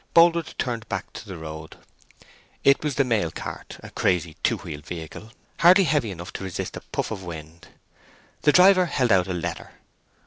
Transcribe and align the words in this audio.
Boldwood 0.15 0.55
turned 0.57 0.89
back 0.89 1.05
into 1.13 1.27
the 1.29 1.37
road. 1.37 1.77
It 2.63 2.83
was 2.83 2.95
the 2.95 3.03
mail 3.03 3.29
cart—a 3.29 3.91
crazy, 3.91 4.35
two 4.41 4.57
wheeled 4.57 4.83
vehicle, 4.83 5.31
hardly 5.59 5.83
heavy 5.83 6.09
enough 6.09 6.33
to 6.33 6.43
resist 6.43 6.75
a 6.75 6.81
puff 6.91 7.11
of 7.11 7.21
wind. 7.21 7.67
The 8.41 8.51
driver 8.51 8.87
held 8.87 9.11
out 9.11 9.27
a 9.27 9.33
letter. 9.35 9.73